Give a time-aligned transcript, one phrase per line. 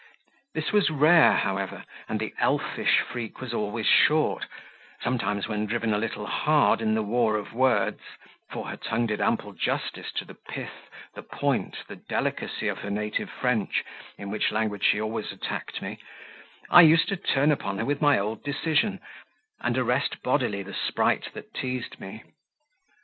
[0.55, 4.47] This was rare, however, and the elfish freak was always short:
[4.99, 7.99] sometimes when driven a little hard in the war of words
[8.49, 12.89] for her tongue did ample justice to the pith, the point, the delicacy of her
[12.89, 13.83] native French,
[14.17, 15.99] in which language she always attacked me
[16.71, 19.01] I used to turn upon her with my old decision,
[19.59, 22.23] and arrest bodily the sprite that teased me.